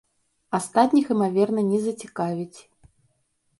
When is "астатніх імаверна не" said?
0.59-1.79